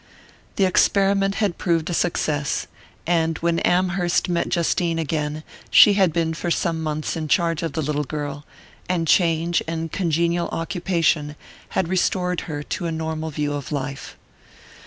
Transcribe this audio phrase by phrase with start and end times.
[0.55, 2.65] The experiment had proved a success,
[3.05, 7.73] and when Amherst met Justine again she had been for some months in charge of
[7.73, 8.43] the little girl,
[8.89, 11.35] and change and congenial occupation
[11.77, 14.17] had restored her to a normal view of life.